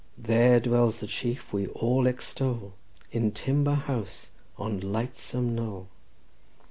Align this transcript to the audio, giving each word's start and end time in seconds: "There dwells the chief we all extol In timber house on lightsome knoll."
"There 0.17 0.59
dwells 0.59 0.99
the 0.99 1.05
chief 1.05 1.53
we 1.53 1.67
all 1.67 2.07
extol 2.07 2.73
In 3.11 3.31
timber 3.31 3.75
house 3.75 4.31
on 4.57 4.79
lightsome 4.79 5.53
knoll." 5.53 5.89